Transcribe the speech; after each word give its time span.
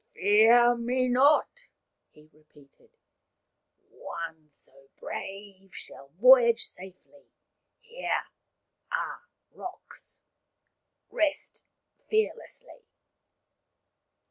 "Fear 0.15 0.77
me 0.77 1.07
not," 1.07 1.67
he 2.09 2.27
repeated." 2.33 2.89
One 4.01 4.49
so 4.49 4.89
brave 4.99 5.75
shall 5.75 6.07
voyage 6.19 6.65
safely. 6.65 7.27
Here 7.81 8.23
are 8.91 9.21
rocks. 9.53 10.23
Rest 11.11 11.63
fearlessly." 12.09 12.83